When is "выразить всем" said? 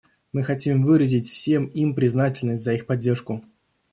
0.83-1.67